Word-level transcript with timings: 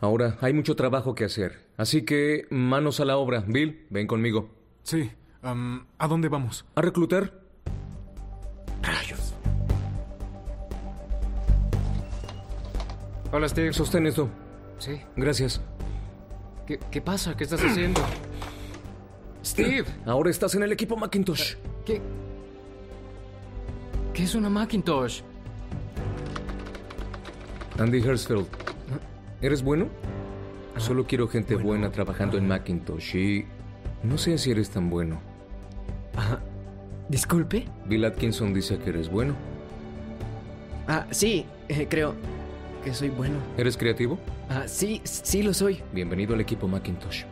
Ahora, 0.00 0.36
hay 0.40 0.52
mucho 0.52 0.76
trabajo 0.76 1.14
que 1.14 1.24
hacer. 1.24 1.66
Así 1.76 2.02
que, 2.04 2.46
manos 2.50 3.00
a 3.00 3.04
la 3.04 3.16
obra. 3.16 3.44
Bill, 3.46 3.86
ven 3.90 4.06
conmigo. 4.06 4.50
Sí. 4.82 5.10
¿A 5.42 6.08
dónde 6.08 6.28
vamos? 6.28 6.64
¿A 6.74 6.82
reclutar? 6.82 7.32
Rayos. 8.82 9.34
Hola, 13.32 13.48
Steve. 13.48 13.72
Sostén 13.72 14.06
esto. 14.06 14.28
Sí. 14.78 15.00
Gracias. 15.16 15.60
¿Qué, 16.66 16.78
qué 16.90 17.00
pasa? 17.00 17.36
¿Qué 17.36 17.44
estás 17.44 17.62
haciendo? 17.62 18.00
Steve, 19.44 19.84
Ahora 20.04 20.30
estás 20.30 20.54
en 20.56 20.64
el 20.64 20.72
equipo 20.72 20.96
Macintosh. 20.96 21.54
¿qué? 21.84 22.00
¿Qué 24.12 24.24
es 24.24 24.34
una 24.34 24.50
Macintosh? 24.50 25.22
Andy 27.78 28.00
Hertzfeld. 28.02 28.65
¿Eres 29.42 29.62
bueno? 29.62 29.88
Solo 30.78 31.06
quiero 31.06 31.28
gente 31.28 31.56
buena 31.56 31.90
trabajando 31.90 32.38
en 32.38 32.48
Macintosh 32.48 33.16
y... 33.16 33.44
No 34.02 34.18
sé 34.18 34.38
si 34.38 34.50
eres 34.50 34.70
tan 34.70 34.88
bueno. 34.88 35.20
Disculpe. 37.08 37.66
Bill 37.86 38.04
Atkinson 38.04 38.54
dice 38.54 38.78
que 38.78 38.90
eres 38.90 39.10
bueno. 39.10 39.34
Ah, 40.88 41.06
sí, 41.10 41.44
eh, 41.68 41.86
creo 41.88 42.14
que 42.82 42.94
soy 42.94 43.10
bueno. 43.10 43.36
¿Eres 43.56 43.76
creativo? 43.76 44.18
Ah, 44.48 44.64
sí, 44.66 45.00
sí 45.04 45.42
lo 45.42 45.52
soy. 45.52 45.82
Bienvenido 45.92 46.34
al 46.34 46.40
equipo 46.40 46.66
Macintosh. 46.66 47.24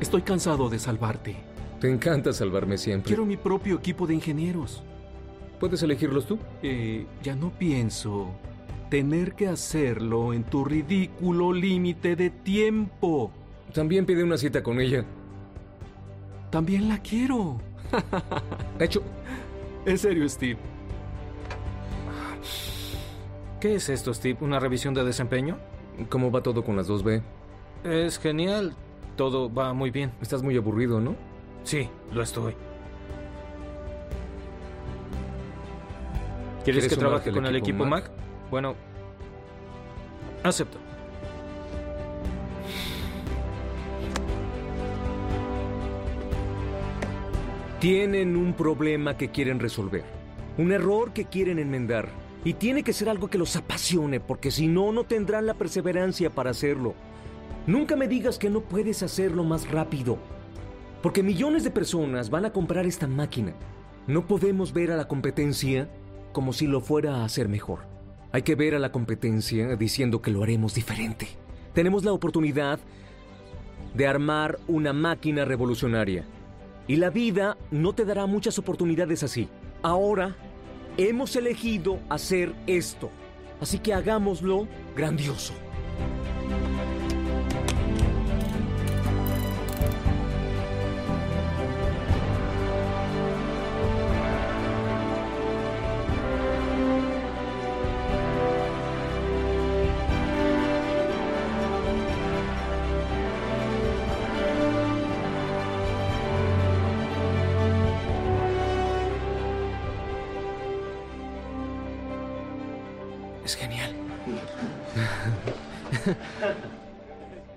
Estoy 0.00 0.22
cansado 0.22 0.68
de 0.70 0.78
salvarte. 0.78 1.53
Te 1.84 1.90
encanta 1.90 2.32
salvarme 2.32 2.78
siempre. 2.78 3.08
Quiero 3.08 3.26
mi 3.26 3.36
propio 3.36 3.76
equipo 3.76 4.06
de 4.06 4.14
ingenieros. 4.14 4.82
¿Puedes 5.60 5.82
elegirlos 5.82 6.24
tú? 6.24 6.38
Eh, 6.62 7.04
ya 7.22 7.36
no 7.36 7.50
pienso 7.50 8.30
tener 8.88 9.34
que 9.34 9.48
hacerlo 9.48 10.32
en 10.32 10.44
tu 10.44 10.64
ridículo 10.64 11.52
límite 11.52 12.16
de 12.16 12.30
tiempo. 12.30 13.30
También 13.74 14.06
pide 14.06 14.24
una 14.24 14.38
cita 14.38 14.62
con 14.62 14.80
ella. 14.80 15.04
También 16.48 16.88
la 16.88 17.02
quiero. 17.02 17.58
Hecho. 18.78 19.02
En 19.84 19.98
serio, 19.98 20.26
Steve. 20.26 20.56
¿Qué 23.60 23.74
es 23.74 23.90
esto, 23.90 24.14
Steve? 24.14 24.38
¿Una 24.40 24.58
revisión 24.58 24.94
de 24.94 25.04
desempeño? 25.04 25.58
¿Cómo 26.08 26.30
va 26.30 26.42
todo 26.42 26.64
con 26.64 26.76
las 26.76 26.88
2B? 26.88 27.20
Es 27.84 28.18
genial. 28.18 28.74
Todo 29.16 29.52
va 29.52 29.74
muy 29.74 29.90
bien. 29.90 30.12
Estás 30.22 30.42
muy 30.42 30.56
aburrido, 30.56 30.98
¿no? 30.98 31.33
Sí, 31.64 31.88
lo 32.12 32.22
estoy. 32.22 32.54
¿Quieres 36.62 36.84
¿Quieres 36.84 36.88
que 36.88 36.96
trabaje 36.96 37.32
con 37.32 37.44
el 37.46 37.56
equipo 37.56 37.84
equipo 37.84 37.86
Mac? 37.86 38.04
Mac? 38.04 38.12
Bueno, 38.50 38.74
acepto. 40.42 40.78
Tienen 47.80 48.36
un 48.36 48.54
problema 48.54 49.16
que 49.16 49.30
quieren 49.30 49.60
resolver, 49.60 50.04
un 50.56 50.72
error 50.72 51.12
que 51.12 51.26
quieren 51.26 51.58
enmendar. 51.58 52.08
Y 52.42 52.54
tiene 52.54 52.82
que 52.82 52.92
ser 52.92 53.08
algo 53.08 53.28
que 53.28 53.38
los 53.38 53.56
apasione, 53.56 54.20
porque 54.20 54.50
si 54.50 54.68
no, 54.68 54.92
no 54.92 55.04
tendrán 55.04 55.46
la 55.46 55.54
perseverancia 55.54 56.28
para 56.30 56.50
hacerlo. 56.50 56.94
Nunca 57.66 57.96
me 57.96 58.06
digas 58.06 58.38
que 58.38 58.50
no 58.50 58.60
puedes 58.60 59.02
hacerlo 59.02 59.44
más 59.44 59.70
rápido, 59.70 60.18
porque 61.04 61.22
millones 61.22 61.64
de 61.64 61.70
personas 61.70 62.30
van 62.30 62.46
a 62.46 62.52
comprar 62.54 62.86
esta 62.86 63.06
máquina. 63.06 63.52
No 64.06 64.26
podemos 64.26 64.72
ver 64.72 64.90
a 64.90 64.96
la 64.96 65.06
competencia 65.06 65.86
como 66.32 66.54
si 66.54 66.66
lo 66.66 66.80
fuera 66.80 67.16
a 67.16 67.24
hacer 67.26 67.46
mejor. 67.46 67.80
Hay 68.32 68.40
que 68.40 68.54
ver 68.54 68.74
a 68.74 68.78
la 68.78 68.90
competencia 68.90 69.76
diciendo 69.76 70.22
que 70.22 70.30
lo 70.30 70.42
haremos 70.42 70.74
diferente. 70.74 71.28
Tenemos 71.74 72.04
la 72.04 72.12
oportunidad 72.14 72.80
de 73.92 74.06
armar 74.06 74.58
una 74.66 74.94
máquina 74.94 75.44
revolucionaria. 75.44 76.24
Y 76.88 76.96
la 76.96 77.10
vida 77.10 77.58
no 77.70 77.92
te 77.92 78.06
dará 78.06 78.24
muchas 78.24 78.58
oportunidades 78.58 79.22
así. 79.22 79.50
Ahora 79.82 80.34
hemos 80.96 81.36
elegido 81.36 81.98
hacer 82.08 82.54
esto. 82.66 83.10
Así 83.60 83.78
que 83.78 83.92
hagámoslo 83.92 84.68
grandioso. 84.96 85.52
Es 113.44 113.56
genial. 113.56 113.92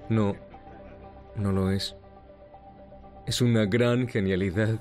No, 0.09 0.37
no 1.35 1.51
lo 1.51 1.69
es. 1.69 1.93
Es 3.25 3.41
una 3.41 3.65
gran 3.65 4.07
genialidad. 4.07 4.79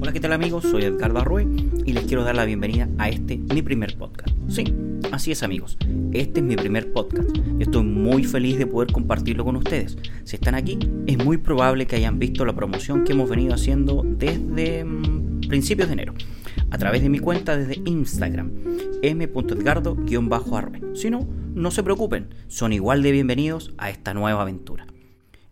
Hola, 0.00 0.12
¿qué 0.12 0.20
tal 0.20 0.34
amigos? 0.34 0.64
Soy 0.64 0.84
Edgardo 0.84 1.20
Arrue 1.20 1.46
y 1.86 1.94
les 1.94 2.04
quiero 2.04 2.24
dar 2.24 2.36
la 2.36 2.44
bienvenida 2.44 2.90
a 2.98 3.08
este, 3.08 3.38
mi 3.38 3.62
primer 3.62 3.96
podcast. 3.96 4.36
Sí, 4.48 4.64
así 5.12 5.32
es 5.32 5.42
amigos, 5.42 5.78
este 6.12 6.40
es 6.40 6.44
mi 6.44 6.56
primer 6.56 6.92
podcast 6.92 7.30
y 7.58 7.62
estoy 7.62 7.84
muy 7.84 8.24
feliz 8.24 8.58
de 8.58 8.66
poder 8.66 8.92
compartirlo 8.92 9.44
con 9.46 9.56
ustedes. 9.56 9.96
Si 10.24 10.36
están 10.36 10.54
aquí, 10.54 10.78
es 11.06 11.24
muy 11.24 11.38
probable 11.38 11.86
que 11.86 11.96
hayan 11.96 12.18
visto 12.18 12.44
la 12.44 12.52
promoción 12.52 13.04
que 13.04 13.12
hemos 13.12 13.30
venido 13.30 13.54
haciendo 13.54 14.02
desde 14.04 14.84
mm, 14.84 15.48
principios 15.48 15.88
de 15.88 15.94
enero, 15.94 16.14
a 16.70 16.78
través 16.78 17.02
de 17.02 17.08
mi 17.08 17.18
cuenta 17.18 17.56
desde 17.56 17.82
Instagram, 17.84 18.52
m.edgardo-arrue. 19.02 20.96
Si 20.96 21.10
no, 21.10 21.26
no 21.54 21.70
se 21.70 21.82
preocupen, 21.82 22.34
son 22.48 22.72
igual 22.72 23.02
de 23.02 23.12
bienvenidos 23.12 23.74
a 23.78 23.90
esta 23.90 24.14
nueva 24.14 24.42
aventura. 24.42 24.86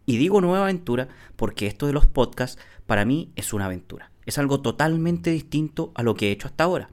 Y 0.07 0.17
digo 0.17 0.41
nueva 0.41 0.65
aventura 0.65 1.09
porque 1.37 1.67
esto 1.67 1.87
de 1.87 1.93
los 1.93 2.07
podcasts 2.07 2.61
para 2.87 3.05
mí 3.05 3.33
es 3.37 3.53
una 3.53 3.67
aventura. 3.67 4.11
Es 4.27 4.39
algo 4.39 4.61
totalmente 4.61 5.31
distinto 5.31 5.93
a 5.95 6.03
lo 6.03 6.15
que 6.15 6.29
he 6.29 6.33
hecho 6.33 6.49
hasta 6.49 6.65
ahora. 6.65 6.91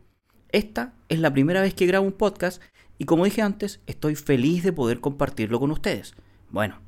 Esta 0.52 0.94
es 1.10 1.20
la 1.20 1.32
primera 1.32 1.62
vez 1.62 1.74
que 1.74 1.86
grabo 1.86 2.06
un 2.06 2.14
podcast 2.14 2.62
y 2.98 3.06
como 3.06 3.26
dije 3.26 3.42
antes, 3.42 3.82
estoy 3.88 4.16
feliz 4.16 4.64
de 4.64 4.74
poder 4.74 5.00
compartirlo 5.02 5.60
con 5.60 5.72
ustedes. 5.72 6.16
Bueno, 6.50 6.80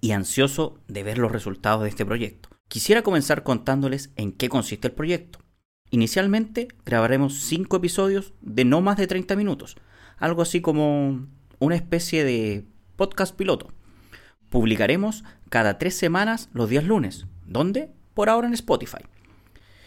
y 0.00 0.12
ansioso 0.12 0.78
de 0.88 1.02
ver 1.02 1.18
los 1.18 1.32
resultados 1.32 1.82
de 1.82 1.88
este 1.88 2.06
proyecto. 2.06 2.48
Quisiera 2.68 3.02
comenzar 3.02 3.42
contándoles 3.42 4.10
en 4.16 4.32
qué 4.32 4.48
consiste 4.48 4.88
el 4.88 4.94
proyecto. 4.94 5.40
Inicialmente 5.90 6.68
grabaremos 6.84 7.40
5 7.42 7.76
episodios 7.76 8.32
de 8.40 8.64
no 8.64 8.80
más 8.80 8.96
de 8.96 9.06
30 9.06 9.36
minutos, 9.36 9.76
algo 10.18 10.42
así 10.42 10.60
como 10.60 11.26
una 11.58 11.76
especie 11.76 12.24
de 12.24 12.64
podcast 12.96 13.36
piloto. 13.36 13.68
Publicaremos 14.50 15.24
cada 15.48 15.78
tres 15.78 15.96
semanas 15.96 16.48
los 16.52 16.68
días 16.68 16.84
lunes. 16.84 17.26
¿Dónde? 17.46 17.90
Por 18.14 18.28
ahora 18.28 18.48
en 18.48 18.54
Spotify. 18.54 19.04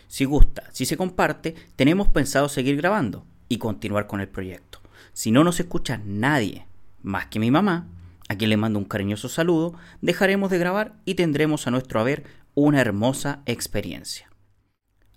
Si 0.08 0.26
gusta, 0.26 0.64
si 0.72 0.86
se 0.86 0.98
comparte, 0.98 1.56
tenemos 1.76 2.08
pensado 2.08 2.50
seguir 2.50 2.78
grabando 2.78 3.26
y 3.48 3.58
continuar 3.58 4.08
con 4.08 4.22
el 4.22 4.28
proyecto. 4.28 4.80
Si 5.14 5.32
no 5.32 5.44
nos 5.44 5.60
escucha 5.60 6.02
nadie 6.06 6.66
más 7.02 7.28
que 7.28 7.40
mi 7.40 7.52
mamá, 7.52 7.88
a 8.28 8.36
quien 8.36 8.50
le 8.50 8.58
mando 8.58 8.80
un 8.80 8.86
cariñoso 8.86 9.28
saludo, 9.28 9.74
dejaremos 10.02 10.50
de 10.50 10.60
grabar 10.60 10.96
y 11.06 11.16
tendremos 11.16 11.68
a 11.68 11.72
nuestro 11.72 12.00
haber 12.00 12.24
una 12.54 12.82
hermosa 12.82 13.42
experiencia. 13.46 14.29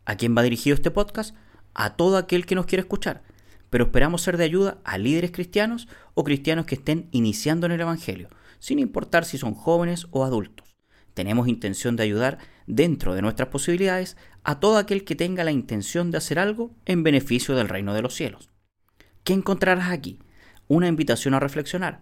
¿A 0.04 0.16
quién 0.16 0.36
va 0.36 0.42
dirigido 0.42 0.74
este 0.74 0.90
podcast? 0.90 1.34
A 1.74 1.96
todo 1.96 2.16
aquel 2.16 2.44
que 2.44 2.56
nos 2.56 2.66
quiera 2.66 2.82
escuchar, 2.82 3.22
pero 3.70 3.84
esperamos 3.84 4.22
ser 4.22 4.36
de 4.36 4.44
ayuda 4.44 4.78
a 4.84 4.98
líderes 4.98 5.30
cristianos 5.30 5.88
o 6.14 6.24
cristianos 6.24 6.66
que 6.66 6.74
estén 6.74 7.08
iniciando 7.12 7.66
en 7.66 7.72
el 7.72 7.80
Evangelio, 7.80 8.28
sin 8.58 8.78
importar 8.80 9.24
si 9.24 9.38
son 9.38 9.54
jóvenes 9.54 10.08
o 10.10 10.24
adultos. 10.24 10.74
Tenemos 11.14 11.46
intención 11.46 11.94
de 11.94 12.02
ayudar 12.02 12.38
dentro 12.66 13.14
de 13.14 13.22
nuestras 13.22 13.48
posibilidades 13.48 14.16
a 14.44 14.58
todo 14.58 14.76
aquel 14.76 15.04
que 15.04 15.14
tenga 15.14 15.44
la 15.44 15.52
intención 15.52 16.10
de 16.10 16.18
hacer 16.18 16.38
algo 16.38 16.74
en 16.84 17.02
beneficio 17.02 17.54
del 17.54 17.68
reino 17.68 17.94
de 17.94 18.02
los 18.02 18.14
cielos. 18.14 18.50
¿Qué 19.22 19.34
encontrarás 19.34 19.90
aquí? 19.90 20.18
Una 20.66 20.88
invitación 20.88 21.34
a 21.34 21.40
reflexionar. 21.40 22.00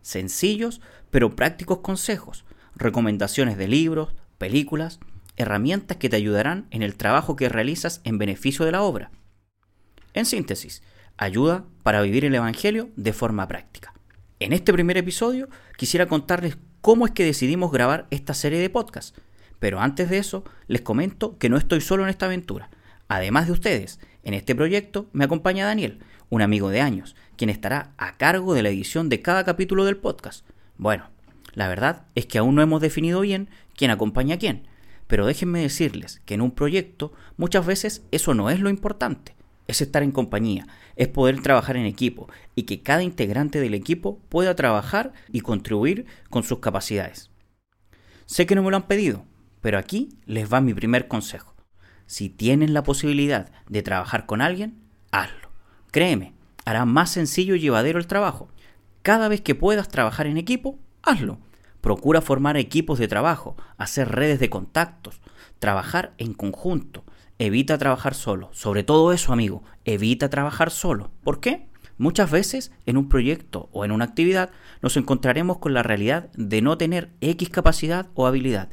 Sencillos 0.00 0.80
pero 1.10 1.36
prácticos 1.36 1.78
consejos, 1.78 2.44
recomendaciones 2.74 3.56
de 3.56 3.68
libros, 3.68 4.14
películas, 4.38 4.98
herramientas 5.36 5.96
que 5.96 6.08
te 6.08 6.16
ayudarán 6.16 6.66
en 6.70 6.82
el 6.82 6.96
trabajo 6.96 7.36
que 7.36 7.48
realizas 7.48 8.00
en 8.04 8.18
beneficio 8.18 8.64
de 8.64 8.72
la 8.72 8.82
obra. 8.82 9.10
En 10.14 10.26
síntesis, 10.26 10.82
ayuda 11.16 11.64
para 11.82 12.02
vivir 12.02 12.24
el 12.24 12.34
Evangelio 12.34 12.90
de 12.96 13.12
forma 13.12 13.46
práctica. 13.48 13.94
En 14.38 14.52
este 14.52 14.72
primer 14.72 14.96
episodio 14.96 15.48
quisiera 15.76 16.06
contarles 16.06 16.58
cómo 16.80 17.06
es 17.06 17.12
que 17.12 17.24
decidimos 17.24 17.72
grabar 17.72 18.06
esta 18.10 18.34
serie 18.34 18.58
de 18.58 18.70
podcasts. 18.70 19.18
Pero 19.58 19.80
antes 19.80 20.10
de 20.10 20.18
eso, 20.18 20.44
les 20.68 20.82
comento 20.82 21.38
que 21.38 21.48
no 21.48 21.56
estoy 21.56 21.80
solo 21.80 22.02
en 22.02 22.10
esta 22.10 22.26
aventura. 22.26 22.70
Además 23.08 23.46
de 23.46 23.52
ustedes, 23.52 24.00
en 24.24 24.34
este 24.34 24.54
proyecto 24.54 25.08
me 25.12 25.24
acompaña 25.24 25.66
Daniel, 25.66 26.00
un 26.28 26.42
amigo 26.42 26.70
de 26.70 26.80
años, 26.80 27.16
quien 27.36 27.50
estará 27.50 27.92
a 27.96 28.16
cargo 28.16 28.54
de 28.54 28.62
la 28.62 28.68
edición 28.68 29.08
de 29.08 29.22
cada 29.22 29.44
capítulo 29.44 29.84
del 29.84 29.96
podcast. 29.96 30.46
Bueno, 30.76 31.10
la 31.54 31.68
verdad 31.68 32.06
es 32.14 32.26
que 32.26 32.38
aún 32.38 32.54
no 32.54 32.62
hemos 32.62 32.82
definido 32.82 33.20
bien 33.20 33.48
quién 33.74 33.90
acompaña 33.90 34.34
a 34.34 34.38
quién, 34.38 34.66
pero 35.06 35.26
déjenme 35.26 35.60
decirles 35.60 36.20
que 36.24 36.34
en 36.34 36.40
un 36.40 36.50
proyecto 36.50 37.12
muchas 37.36 37.64
veces 37.66 38.04
eso 38.10 38.34
no 38.34 38.50
es 38.50 38.60
lo 38.60 38.70
importante, 38.70 39.36
es 39.66 39.80
estar 39.80 40.02
en 40.02 40.12
compañía, 40.12 40.66
es 40.96 41.08
poder 41.08 41.42
trabajar 41.42 41.76
en 41.76 41.86
equipo 41.86 42.28
y 42.54 42.64
que 42.64 42.82
cada 42.82 43.02
integrante 43.02 43.60
del 43.60 43.74
equipo 43.74 44.18
pueda 44.28 44.54
trabajar 44.56 45.12
y 45.30 45.40
contribuir 45.40 46.06
con 46.30 46.42
sus 46.42 46.58
capacidades. 46.58 47.30
Sé 48.26 48.46
que 48.46 48.54
no 48.54 48.62
me 48.62 48.70
lo 48.70 48.76
han 48.76 48.88
pedido, 48.88 49.24
pero 49.60 49.78
aquí 49.78 50.18
les 50.26 50.52
va 50.52 50.60
mi 50.60 50.74
primer 50.74 51.08
consejo. 51.08 51.54
Si 52.06 52.28
tienen 52.28 52.74
la 52.74 52.82
posibilidad 52.82 53.50
de 53.68 53.82
trabajar 53.82 54.26
con 54.26 54.40
alguien, 54.40 54.80
hazlo. 55.10 55.50
Créeme, 55.90 56.34
hará 56.64 56.84
más 56.84 57.10
sencillo 57.10 57.54
y 57.54 57.60
llevadero 57.60 57.98
el 57.98 58.06
trabajo. 58.06 58.48
Cada 59.02 59.28
vez 59.28 59.40
que 59.40 59.54
puedas 59.54 59.88
trabajar 59.88 60.26
en 60.26 60.36
equipo, 60.36 60.78
hazlo. 61.02 61.38
Procura 61.86 62.20
formar 62.20 62.56
equipos 62.56 62.98
de 62.98 63.06
trabajo, 63.06 63.54
hacer 63.78 64.08
redes 64.08 64.40
de 64.40 64.50
contactos, 64.50 65.20
trabajar 65.60 66.14
en 66.18 66.34
conjunto. 66.34 67.04
Evita 67.38 67.78
trabajar 67.78 68.14
solo. 68.14 68.50
Sobre 68.52 68.82
todo 68.82 69.12
eso, 69.12 69.32
amigo, 69.32 69.62
evita 69.84 70.28
trabajar 70.28 70.72
solo. 70.72 71.12
¿Por 71.22 71.38
qué? 71.38 71.68
Muchas 71.96 72.28
veces 72.32 72.72
en 72.86 72.96
un 72.96 73.08
proyecto 73.08 73.68
o 73.70 73.84
en 73.84 73.92
una 73.92 74.04
actividad 74.04 74.50
nos 74.82 74.96
encontraremos 74.96 75.58
con 75.58 75.74
la 75.74 75.84
realidad 75.84 76.28
de 76.32 76.60
no 76.60 76.76
tener 76.76 77.12
X 77.20 77.50
capacidad 77.50 78.08
o 78.14 78.26
habilidad, 78.26 78.68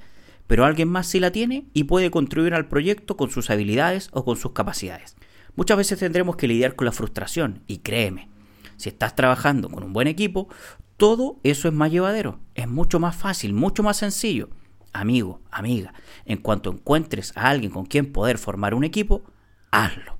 pero 0.47 0.65
alguien 0.65 0.89
más 0.89 1.05
sí 1.05 1.19
la 1.19 1.31
tiene 1.31 1.67
y 1.71 1.83
puede 1.83 2.09
contribuir 2.09 2.55
al 2.55 2.67
proyecto 2.67 3.15
con 3.15 3.29
sus 3.29 3.51
habilidades 3.51 4.09
o 4.11 4.25
con 4.25 4.37
sus 4.37 4.53
capacidades. 4.53 5.17
Muchas 5.55 5.77
veces 5.77 5.99
tendremos 5.99 6.35
que 6.35 6.47
lidiar 6.47 6.75
con 6.75 6.85
la 6.85 6.91
frustración 6.91 7.61
y 7.67 7.77
créeme, 7.77 8.29
si 8.77 8.89
estás 8.89 9.15
trabajando 9.15 9.69
con 9.69 9.83
un 9.83 9.93
buen 9.93 10.07
equipo, 10.07 10.49
todo 10.97 11.39
eso 11.43 11.67
es 11.67 11.73
más 11.73 11.91
llevadero, 11.91 12.39
es 12.55 12.67
mucho 12.67 12.99
más 12.99 13.15
fácil, 13.15 13.53
mucho 13.53 13.83
más 13.83 13.97
sencillo. 13.97 14.49
Amigo, 14.93 15.41
amiga, 15.49 15.93
en 16.25 16.37
cuanto 16.37 16.71
encuentres 16.71 17.35
a 17.35 17.49
alguien 17.49 17.71
con 17.71 17.85
quien 17.85 18.11
poder 18.11 18.37
formar 18.37 18.75
un 18.75 18.83
equipo, 18.83 19.23
hazlo. 19.71 20.17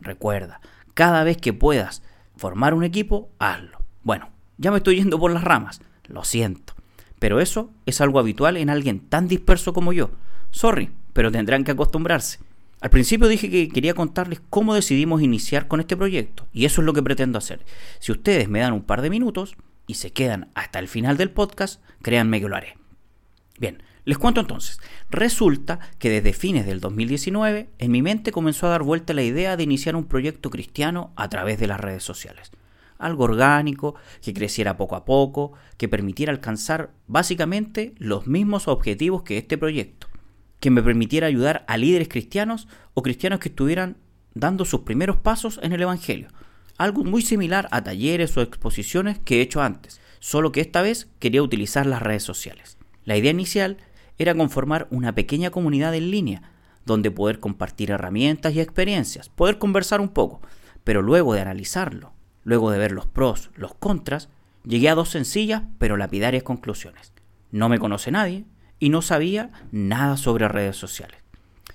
Recuerda, 0.00 0.60
cada 0.94 1.24
vez 1.24 1.36
que 1.36 1.52
puedas 1.52 2.02
formar 2.36 2.74
un 2.74 2.84
equipo, 2.84 3.30
hazlo. 3.38 3.78
Bueno, 4.02 4.30
ya 4.58 4.70
me 4.70 4.78
estoy 4.78 4.96
yendo 4.96 5.18
por 5.18 5.32
las 5.32 5.44
ramas, 5.44 5.80
lo 6.06 6.24
siento. 6.24 6.74
Pero 7.18 7.40
eso 7.40 7.70
es 7.86 8.00
algo 8.00 8.18
habitual 8.18 8.56
en 8.56 8.70
alguien 8.70 9.00
tan 9.00 9.28
disperso 9.28 9.72
como 9.72 9.92
yo. 9.92 10.10
Sorry, 10.50 10.90
pero 11.12 11.32
tendrán 11.32 11.64
que 11.64 11.72
acostumbrarse. 11.72 12.38
Al 12.80 12.90
principio 12.90 13.28
dije 13.28 13.48
que 13.48 13.68
quería 13.68 13.94
contarles 13.94 14.40
cómo 14.50 14.74
decidimos 14.74 15.22
iniciar 15.22 15.68
con 15.68 15.78
este 15.78 15.96
proyecto, 15.96 16.48
y 16.52 16.64
eso 16.64 16.80
es 16.80 16.84
lo 16.84 16.92
que 16.92 17.02
pretendo 17.02 17.38
hacer. 17.38 17.64
Si 18.00 18.10
ustedes 18.10 18.48
me 18.48 18.58
dan 18.58 18.72
un 18.72 18.82
par 18.82 19.02
de 19.02 19.10
minutos 19.10 19.56
y 19.92 19.94
se 19.94 20.12
quedan 20.12 20.50
hasta 20.54 20.78
el 20.78 20.88
final 20.88 21.16
del 21.16 21.30
podcast, 21.30 21.82
créanme 22.02 22.40
que 22.40 22.48
lo 22.48 22.56
haré. 22.56 22.76
Bien, 23.58 23.82
les 24.04 24.18
cuento 24.18 24.40
entonces. 24.40 24.80
Resulta 25.10 25.78
que 25.98 26.10
desde 26.10 26.32
fines 26.32 26.66
del 26.66 26.80
2019 26.80 27.68
en 27.78 27.90
mi 27.90 28.02
mente 28.02 28.32
comenzó 28.32 28.66
a 28.66 28.70
dar 28.70 28.82
vuelta 28.82 29.14
la 29.14 29.22
idea 29.22 29.56
de 29.56 29.62
iniciar 29.62 29.94
un 29.94 30.06
proyecto 30.06 30.50
cristiano 30.50 31.12
a 31.14 31.28
través 31.28 31.60
de 31.60 31.68
las 31.68 31.78
redes 31.78 32.02
sociales. 32.02 32.50
Algo 32.98 33.24
orgánico, 33.24 33.94
que 34.22 34.34
creciera 34.34 34.76
poco 34.76 34.96
a 34.96 35.04
poco, 35.04 35.52
que 35.76 35.88
permitiera 35.88 36.32
alcanzar 36.32 36.90
básicamente 37.06 37.94
los 37.98 38.26
mismos 38.26 38.68
objetivos 38.68 39.22
que 39.22 39.38
este 39.38 39.58
proyecto 39.58 40.08
que 40.62 40.70
me 40.70 40.80
permitiera 40.80 41.26
ayudar 41.26 41.64
a 41.66 41.76
líderes 41.76 42.06
cristianos 42.06 42.68
o 42.94 43.02
cristianos 43.02 43.40
que 43.40 43.48
estuvieran 43.48 43.96
dando 44.32 44.64
sus 44.64 44.82
primeros 44.82 45.16
pasos 45.16 45.58
en 45.60 45.72
el 45.72 45.82
Evangelio. 45.82 46.28
Algo 46.82 47.04
muy 47.04 47.22
similar 47.22 47.68
a 47.70 47.84
talleres 47.84 48.36
o 48.36 48.42
exposiciones 48.42 49.20
que 49.20 49.36
he 49.36 49.40
hecho 49.40 49.62
antes, 49.62 50.00
solo 50.18 50.50
que 50.50 50.60
esta 50.60 50.82
vez 50.82 51.06
quería 51.20 51.40
utilizar 51.40 51.86
las 51.86 52.02
redes 52.02 52.24
sociales. 52.24 52.76
La 53.04 53.16
idea 53.16 53.30
inicial 53.30 53.76
era 54.18 54.34
conformar 54.34 54.88
una 54.90 55.14
pequeña 55.14 55.50
comunidad 55.50 55.94
en 55.94 56.10
línea, 56.10 56.42
donde 56.84 57.12
poder 57.12 57.38
compartir 57.38 57.92
herramientas 57.92 58.52
y 58.54 58.60
experiencias, 58.60 59.28
poder 59.28 59.58
conversar 59.58 60.00
un 60.00 60.08
poco, 60.08 60.40
pero 60.82 61.02
luego 61.02 61.34
de 61.34 61.42
analizarlo, 61.42 62.14
luego 62.42 62.72
de 62.72 62.78
ver 62.78 62.90
los 62.90 63.06
pros, 63.06 63.52
los 63.54 63.74
contras, 63.74 64.28
llegué 64.66 64.88
a 64.88 64.96
dos 64.96 65.10
sencillas 65.10 65.62
pero 65.78 65.96
lapidarias 65.96 66.42
conclusiones. 66.42 67.12
No 67.52 67.68
me 67.68 67.78
conoce 67.78 68.10
nadie, 68.10 68.44
y 68.80 68.88
no 68.88 69.02
sabía 69.02 69.52
nada 69.70 70.16
sobre 70.16 70.48
redes 70.48 70.78
sociales. 70.78 71.20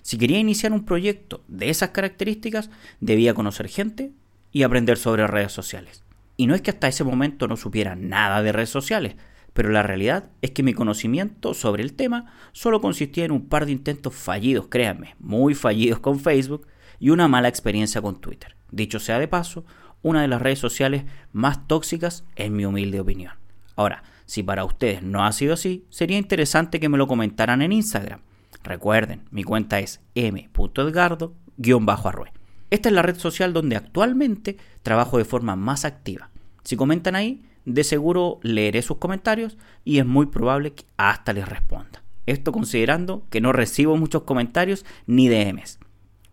Si 0.02 0.18
quería 0.18 0.40
iniciar 0.40 0.74
un 0.74 0.84
proyecto 0.84 1.46
de 1.48 1.70
esas 1.70 1.92
características, 1.92 2.70
debía 3.00 3.34
conocer 3.34 3.70
gente 3.70 4.12
y 4.52 4.64
aprender 4.64 4.98
sobre 4.98 5.28
redes 5.28 5.52
sociales. 5.52 6.04
Y 6.36 6.48
no 6.48 6.56
es 6.56 6.62
que 6.62 6.72
hasta 6.72 6.88
ese 6.88 7.04
momento 7.04 7.48
no 7.48 7.58
supiera 7.58 7.96
nada 7.96 8.44
de 8.44 8.52
redes 8.52 8.70
sociales, 8.70 9.16
pero 9.54 9.70
la 9.70 9.82
realidad 9.82 10.30
es 10.44 10.52
que 10.52 10.62
mi 10.62 10.74
conocimiento 10.74 11.56
sobre 11.56 11.82
el 11.82 11.94
tema 11.94 12.32
solo 12.52 12.80
consistía 12.80 13.26
en 13.26 13.32
un 13.32 13.48
par 13.48 13.66
de 13.66 13.72
intentos 13.72 14.14
fallidos, 14.14 14.68
créanme, 14.68 15.16
muy 15.20 15.56
fallidos 15.56 16.00
con 16.00 16.20
Facebook 16.20 16.68
y 17.00 17.10
una 17.10 17.28
mala 17.28 17.48
experiencia 17.48 18.02
con 18.02 18.22
Twitter. 18.22 18.56
Dicho 18.72 19.00
sea 19.00 19.18
de 19.18 19.28
paso, 19.28 19.66
una 20.04 20.22
de 20.22 20.28
las 20.28 20.42
redes 20.42 20.60
sociales 20.60 21.06
más 21.32 21.68
tóxicas 21.68 22.24
en 22.36 22.56
mi 22.56 22.66
humilde 22.66 23.00
opinión. 23.00 23.34
Ahora, 23.76 24.04
si 24.26 24.44
para 24.44 24.64
ustedes 24.64 25.02
no 25.02 25.26
ha 25.26 25.32
sido 25.32 25.56
así, 25.56 25.86
sería 25.90 26.18
interesante 26.18 26.80
que 26.80 26.90
me 26.90 27.00
lo 27.00 27.08
comentaran 27.08 27.64
en 27.64 27.72
Instagram. 27.72 28.22
Recuerden, 28.64 29.26
mi 29.32 29.44
cuenta 29.44 29.80
es 29.80 30.02
m.edgardo-arrue. 30.16 32.32
Esta 32.70 32.90
es 32.90 32.96
la 32.96 33.02
red 33.02 33.18
social 33.18 33.54
donde 33.54 33.76
actualmente 33.76 34.58
trabajo 34.84 35.18
de 35.18 35.26
forma 35.26 35.56
más 35.56 35.86
activa. 35.86 36.30
Si 36.64 36.76
comentan 36.76 37.16
ahí, 37.16 37.44
de 37.66 37.84
seguro 37.84 38.40
leeré 38.44 38.82
sus 38.82 38.98
comentarios 38.98 39.58
y 39.84 40.00
es 40.00 40.06
muy 40.06 40.28
probable 40.28 40.74
que 40.74 40.86
hasta 40.98 41.34
les 41.34 41.48
responda. 41.48 42.04
Esto 42.26 42.52
considerando 42.52 43.26
que 43.30 43.42
no 43.42 43.54
recibo 43.54 43.96
muchos 43.96 44.24
comentarios 44.24 44.86
ni 45.06 45.30
DMs. 45.30 45.80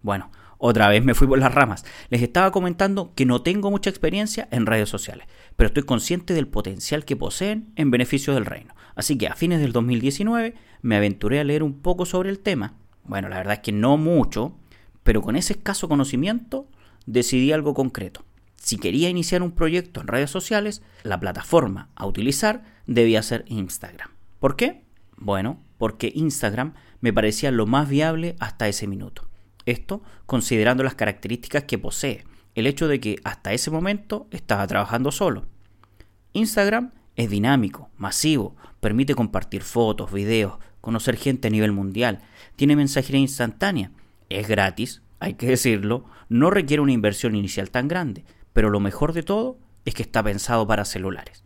Bueno, 0.03 0.31
otra 0.59 0.89
vez 0.89 1.05
me 1.05 1.15
fui 1.15 1.27
por 1.27 1.39
las 1.39 1.55
ramas. 1.55 1.85
Les 2.09 2.23
estaba 2.23 2.51
comentando 2.51 3.13
que 3.15 3.27
no 3.27 3.43
tengo 3.43 3.71
mucha 3.71 3.91
experiencia 3.91 4.49
en 4.51 4.67
redes 4.67 4.89
sociales, 4.89 5.27
pero 5.57 5.69
estoy 5.69 5.85
consciente 5.85 6.35
del 6.35 6.49
potencial 6.49 7.05
que 7.05 7.17
poseen 7.17 7.73
en 7.77 7.91
beneficio 7.91 8.35
del 8.35 8.47
reino. 8.47 8.75
Así 8.97 9.17
que 9.19 9.29
a 9.29 9.35
fines 9.35 9.61
del 9.61 9.73
2019 9.73 10.55
me 10.83 10.97
aventuré 10.97 11.39
a 11.39 11.45
leer 11.45 11.63
un 11.63 11.81
poco 11.81 12.07
sobre 12.07 12.31
el 12.31 12.41
tema. 12.41 12.75
Bueno, 13.05 13.29
la 13.29 13.37
verdad 13.37 13.55
es 13.55 13.61
que 13.61 13.73
no 13.73 13.97
mucho, 13.97 14.57
pero 15.05 15.23
con 15.23 15.37
ese 15.37 15.53
escaso 15.53 15.89
conocimiento 15.89 16.67
decidí 17.07 17.53
algo 17.53 17.75
concreto. 17.75 18.25
Si 18.57 18.79
quería 18.79 19.11
iniciar 19.11 19.43
un 19.43 19.53
proyecto 19.53 20.01
en 20.01 20.09
redes 20.09 20.31
sociales, 20.31 20.83
la 21.03 21.21
plataforma 21.21 21.91
a 21.95 22.07
utilizar 22.07 22.65
debía 22.87 23.23
ser 23.23 23.45
Instagram. 23.47 24.11
¿Por 24.41 24.57
qué? 24.57 24.85
Bueno, 25.17 25.63
porque 25.79 26.11
Instagram 26.15 26.75
me 27.01 27.13
parecía 27.13 27.51
lo 27.51 27.67
más 27.67 27.89
viable 27.89 28.37
hasta 28.41 28.67
ese 28.67 28.87
minuto. 28.87 29.29
Esto 29.67 30.03
considerando 30.27 30.83
las 30.83 30.95
características 30.95 31.65
que 31.65 31.79
posee, 31.79 32.25
el 32.55 32.67
hecho 32.67 32.89
de 32.89 33.01
que 33.01 33.21
hasta 33.25 33.53
ese 33.53 33.71
momento 33.71 34.27
estaba 34.31 34.67
trabajando 34.67 35.13
solo. 35.13 35.47
Instagram 36.33 36.93
es 37.17 37.31
dinámico, 37.31 37.91
masivo, 37.97 38.57
permite 38.81 39.15
compartir 39.15 39.63
fotos, 39.63 40.13
videos, 40.13 40.59
conocer 40.81 41.17
gente 41.17 41.49
a 41.49 41.51
nivel 41.51 41.73
mundial, 41.73 42.21
tiene 42.57 42.77
mensajería 42.77 43.21
instantánea, 43.21 43.93
es 44.29 44.49
gratis, 44.49 45.03
hay 45.21 45.35
que 45.35 45.47
decirlo, 45.47 46.05
no 46.29 46.51
requiere 46.51 46.83
una 46.83 46.93
inversión 46.93 47.35
inicial 47.35 47.71
tan 47.71 47.89
grande, 47.89 48.25
pero 48.53 48.71
lo 48.71 48.81
mejor 48.81 49.13
de 49.13 49.23
todo 49.23 49.59
es 49.85 49.95
que 49.95 50.03
está 50.03 50.23
pensado 50.23 50.67
para 50.67 50.85
celulares. 50.85 51.45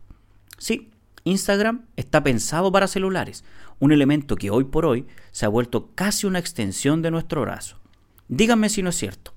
Sí, 0.57 0.91
Instagram 1.23 1.85
está 1.95 2.23
pensado 2.23 2.71
para 2.71 2.87
celulares, 2.87 3.43
un 3.79 3.91
elemento 3.91 4.35
que 4.35 4.49
hoy 4.49 4.65
por 4.65 4.85
hoy 4.85 5.05
se 5.31 5.45
ha 5.45 5.49
vuelto 5.49 5.91
casi 5.95 6.27
una 6.27 6.39
extensión 6.39 7.01
de 7.01 7.11
nuestro 7.11 7.41
brazo. 7.41 7.79
Díganme 8.27 8.69
si 8.69 8.83
no 8.83 8.89
es 8.89 8.97
cierto. 8.97 9.33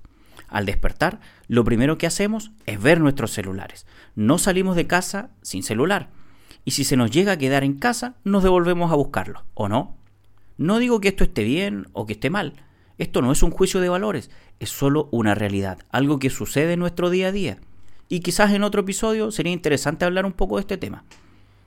Al 0.47 0.65
despertar, 0.65 1.19
lo 1.47 1.63
primero 1.63 1.97
que 1.97 2.05
hacemos 2.05 2.51
es 2.65 2.81
ver 2.81 2.99
nuestros 2.99 3.31
celulares. 3.31 3.87
No 4.15 4.37
salimos 4.37 4.75
de 4.75 4.87
casa 4.87 5.31
sin 5.41 5.63
celular. 5.63 6.09
Y 6.65 6.71
si 6.71 6.83
se 6.83 6.95
nos 6.95 7.11
llega 7.11 7.33
a 7.33 7.37
quedar 7.37 7.63
en 7.63 7.73
casa, 7.73 8.15
nos 8.23 8.43
devolvemos 8.43 8.91
a 8.91 8.95
buscarlo, 8.95 9.45
¿o 9.53 9.67
no? 9.67 9.97
No 10.57 10.77
digo 10.77 11.01
que 11.01 11.07
esto 11.09 11.23
esté 11.23 11.43
bien 11.43 11.87
o 11.93 12.05
que 12.05 12.13
esté 12.13 12.29
mal. 12.29 12.53
Esto 13.03 13.21
no 13.21 13.33
es 13.33 13.43
un 13.43 13.51
juicio 13.51 13.81
de 13.81 13.89
valores, 13.89 14.31
es 14.61 14.69
solo 14.69 15.09
una 15.11 15.35
realidad, 15.35 15.77
algo 15.89 16.19
que 16.19 16.29
sucede 16.29 16.71
en 16.71 16.79
nuestro 16.79 17.09
día 17.09 17.27
a 17.27 17.31
día. 17.33 17.57
Y 18.07 18.21
quizás 18.21 18.51
en 18.51 18.63
otro 18.63 18.79
episodio 18.79 19.29
sería 19.29 19.51
interesante 19.51 20.05
hablar 20.05 20.25
un 20.25 20.31
poco 20.31 20.55
de 20.55 20.61
este 20.61 20.77
tema. 20.77 21.03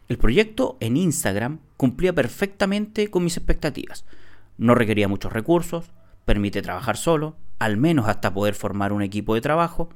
El 0.08 0.16
proyecto 0.16 0.78
en 0.80 0.96
Instagram 0.96 1.58
cumplía 1.76 2.14
perfectamente 2.14 3.10
con 3.10 3.22
mis 3.22 3.36
expectativas. 3.36 4.06
No 4.56 4.74
requería 4.74 5.08
muchos 5.08 5.30
recursos, 5.30 5.90
permite 6.24 6.62
trabajar 6.62 6.96
solo, 6.96 7.36
al 7.58 7.76
menos 7.76 8.08
hasta 8.08 8.32
poder 8.32 8.54
formar 8.54 8.94
un 8.94 9.02
equipo 9.02 9.34
de 9.34 9.42
trabajo. 9.42 9.90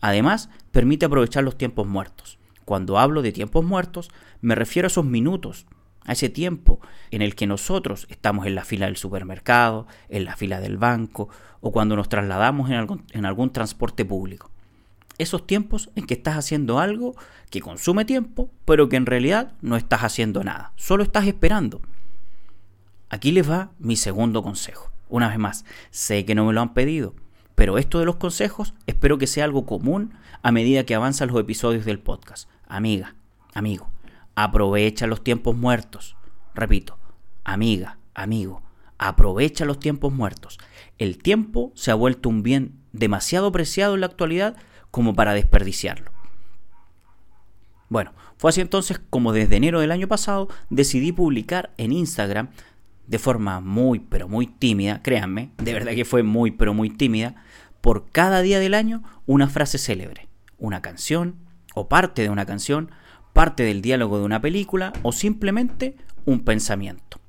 Además, 0.00 0.48
permite 0.72 1.04
aprovechar 1.04 1.44
los 1.44 1.58
tiempos 1.58 1.86
muertos. 1.86 2.38
Cuando 2.64 2.98
hablo 2.98 3.20
de 3.20 3.32
tiempos 3.32 3.66
muertos, 3.66 4.08
me 4.40 4.54
refiero 4.54 4.86
a 4.86 4.88
esos 4.88 5.04
minutos 5.04 5.66
a 6.04 6.12
ese 6.12 6.28
tiempo 6.28 6.80
en 7.10 7.22
el 7.22 7.34
que 7.34 7.46
nosotros 7.46 8.06
estamos 8.10 8.46
en 8.46 8.54
la 8.54 8.64
fila 8.64 8.86
del 8.86 8.96
supermercado, 8.96 9.86
en 10.08 10.24
la 10.24 10.36
fila 10.36 10.60
del 10.60 10.76
banco 10.76 11.28
o 11.60 11.72
cuando 11.72 11.96
nos 11.96 12.08
trasladamos 12.08 12.70
en 12.70 13.26
algún, 13.26 13.52
transporte 13.52 14.04
público. 14.04 14.50
Esos 15.18 15.46
tiempos 15.46 15.90
en 15.96 16.06
que 16.06 16.14
estás 16.14 16.36
haciendo 16.36 16.78
algo 16.78 17.14
que 17.50 17.60
consume 17.60 18.04
tiempo, 18.04 18.50
pero 18.64 18.88
que 18.88 18.96
en 18.96 19.06
realidad 19.06 19.52
no 19.60 19.76
estás 19.76 20.02
haciendo 20.02 20.42
nada, 20.42 20.72
solo 20.76 21.02
estás 21.02 21.26
esperando. 21.26 21.82
Aquí 23.10 23.32
les 23.32 23.50
va 23.50 23.70
mi 23.78 23.96
segundo 23.96 24.42
consejo. 24.42 24.90
Una 25.08 25.28
vez 25.28 25.38
más, 25.38 25.64
sé 25.90 26.24
que 26.24 26.34
no 26.34 26.46
me 26.46 26.52
lo 26.52 26.60
han 26.60 26.72
pedido, 26.72 27.14
pero 27.54 27.76
esto 27.76 27.98
de 27.98 28.06
los 28.06 28.16
consejos 28.16 28.72
espero 28.86 29.18
que 29.18 29.26
sea 29.26 29.44
algo 29.44 29.66
común 29.66 30.14
a 30.42 30.52
medida 30.52 30.84
que 30.84 30.94
avanzan 30.94 31.28
los 31.28 31.40
episodios 31.40 31.84
del 31.84 31.98
podcast. 31.98 32.48
Amiga, 32.68 33.16
amigo, 33.52 33.90
aprovecha 34.44 35.06
los 35.06 35.22
tiempos 35.22 35.56
muertos. 35.56 36.16
Repito, 36.54 36.98
amiga, 37.44 37.98
amigo, 38.14 38.62
aprovecha 38.98 39.64
los 39.64 39.78
tiempos 39.78 40.12
muertos. 40.12 40.58
El 40.98 41.18
tiempo 41.18 41.72
se 41.74 41.90
ha 41.90 41.94
vuelto 41.94 42.28
un 42.28 42.42
bien 42.42 42.80
demasiado 42.92 43.52
preciado 43.52 43.94
en 43.94 44.00
la 44.00 44.06
actualidad 44.06 44.56
como 44.90 45.14
para 45.14 45.34
desperdiciarlo. 45.34 46.10
Bueno, 47.90 48.12
fue 48.38 48.50
así 48.50 48.60
entonces 48.60 49.00
como 49.10 49.32
desde 49.32 49.56
enero 49.56 49.80
del 49.80 49.92
año 49.92 50.08
pasado 50.08 50.48
decidí 50.70 51.12
publicar 51.12 51.74
en 51.76 51.92
Instagram 51.92 52.48
de 53.06 53.18
forma 53.18 53.60
muy 53.60 53.98
pero 53.98 54.28
muy 54.28 54.46
tímida, 54.46 55.02
créanme, 55.02 55.50
de 55.58 55.74
verdad 55.74 55.92
que 55.92 56.04
fue 56.04 56.22
muy 56.22 56.52
pero 56.52 56.72
muy 56.72 56.88
tímida, 56.88 57.34
por 57.80 58.10
cada 58.10 58.40
día 58.40 58.58
del 58.58 58.74
año 58.74 59.02
una 59.26 59.48
frase 59.48 59.76
célebre, 59.76 60.28
una 60.58 60.80
canción 60.80 61.36
o 61.74 61.88
parte 61.88 62.22
de 62.22 62.30
una 62.30 62.46
canción, 62.46 62.90
parte 63.32 63.62
del 63.62 63.82
diálogo 63.82 64.18
de 64.18 64.24
una 64.24 64.40
película 64.40 64.92
o 65.02 65.12
simplemente 65.12 65.96
un 66.24 66.40
pensamiento. 66.40 67.20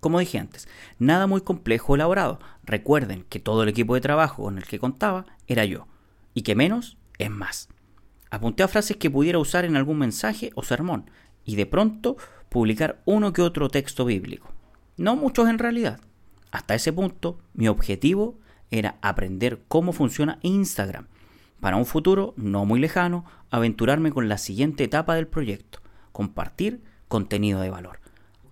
Como 0.00 0.20
dije 0.20 0.38
antes, 0.38 0.68
nada 0.98 1.26
muy 1.26 1.40
complejo 1.40 1.92
o 1.92 1.96
elaborado. 1.96 2.38
Recuerden 2.64 3.24
que 3.28 3.40
todo 3.40 3.62
el 3.62 3.68
equipo 3.68 3.94
de 3.94 4.00
trabajo 4.00 4.44
con 4.44 4.58
el 4.58 4.64
que 4.64 4.78
contaba 4.78 5.26
era 5.46 5.64
yo, 5.64 5.86
y 6.34 6.42
que 6.42 6.54
menos 6.54 6.96
es 7.18 7.30
más. 7.30 7.68
Apunté 8.30 8.62
a 8.62 8.68
frases 8.68 8.96
que 8.96 9.10
pudiera 9.10 9.38
usar 9.38 9.64
en 9.64 9.76
algún 9.76 9.98
mensaje 9.98 10.50
o 10.54 10.62
sermón, 10.62 11.10
y 11.44 11.56
de 11.56 11.66
pronto 11.66 12.16
publicar 12.48 13.00
uno 13.04 13.32
que 13.32 13.42
otro 13.42 13.68
texto 13.68 14.04
bíblico. 14.04 14.52
No 14.96 15.16
muchos 15.16 15.48
en 15.48 15.58
realidad. 15.58 16.00
Hasta 16.50 16.74
ese 16.74 16.92
punto, 16.92 17.38
mi 17.54 17.68
objetivo 17.68 18.38
era 18.70 18.96
aprender 19.02 19.62
cómo 19.68 19.92
funciona 19.92 20.38
Instagram. 20.42 21.06
Para 21.60 21.76
un 21.76 21.86
futuro 21.86 22.34
no 22.36 22.64
muy 22.64 22.80
lejano, 22.80 23.24
aventurarme 23.50 24.10
con 24.10 24.28
la 24.28 24.38
siguiente 24.38 24.84
etapa 24.84 25.14
del 25.14 25.26
proyecto, 25.26 25.80
compartir 26.12 26.82
contenido 27.08 27.60
de 27.60 27.70
valor. 27.70 28.00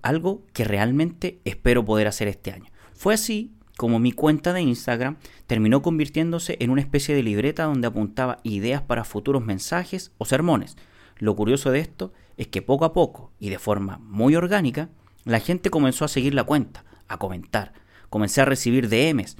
Algo 0.02 0.42
que 0.52 0.64
realmente 0.64 1.40
espero 1.44 1.84
poder 1.84 2.06
hacer 2.06 2.28
este 2.28 2.52
año. 2.52 2.70
Fue 2.94 3.14
así 3.14 3.52
como 3.76 3.98
mi 3.98 4.12
cuenta 4.12 4.52
de 4.52 4.62
Instagram 4.62 5.16
terminó 5.46 5.82
convirtiéndose 5.82 6.56
en 6.60 6.70
una 6.70 6.80
especie 6.80 7.14
de 7.14 7.22
libreta 7.22 7.64
donde 7.64 7.88
apuntaba 7.88 8.38
ideas 8.44 8.82
para 8.82 9.04
futuros 9.04 9.44
mensajes 9.44 10.12
o 10.18 10.24
sermones. 10.24 10.76
Lo 11.18 11.34
curioso 11.34 11.70
de 11.70 11.80
esto 11.80 12.12
es 12.36 12.46
que 12.48 12.62
poco 12.62 12.84
a 12.84 12.92
poco 12.92 13.32
y 13.38 13.50
de 13.50 13.58
forma 13.58 13.98
muy 13.98 14.36
orgánica, 14.36 14.90
la 15.24 15.40
gente 15.40 15.70
comenzó 15.70 16.04
a 16.04 16.08
seguir 16.08 16.34
la 16.34 16.44
cuenta, 16.44 16.84
a 17.08 17.18
comentar, 17.18 17.72
comencé 18.10 18.40
a 18.40 18.44
recibir 18.44 18.88
DMs. 18.88 19.36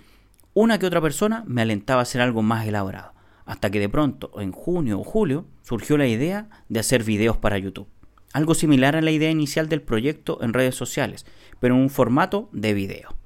Una 0.52 0.78
que 0.78 0.87
otra 0.87 1.00
persona 1.00 1.44
me 1.47 1.62
alentaba 1.62 2.00
a 2.00 2.02
hacer 2.02 2.21
algo 2.21 2.42
más 2.42 2.66
elaborado, 2.66 3.13
hasta 3.47 3.71
que 3.71 3.81
de 3.81 3.89
pronto, 3.89 4.31
en 4.41 4.53
junio 4.53 5.01
o 5.01 5.05
julio, 5.05 5.47
surgió 5.63 5.97
la 5.97 6.07
idea 6.07 6.49
de 6.69 6.81
hacer 6.81 7.05
videos 7.05 7.37
para 7.37 7.59
YouTube. 7.59 7.89
Algo 8.33 8.55
similar 8.55 8.97
a 8.97 9.03
la 9.03 9.11
idea 9.11 9.31
inicial 9.31 9.69
del 9.69 9.83
proyecto 9.83 10.43
en 10.43 10.53
redes 10.53 10.75
sociales, 10.75 11.27
pero 11.61 11.75
en 11.75 11.83
un 11.83 11.91
formato 11.91 12.49
de 12.53 12.75
video. 12.75 13.17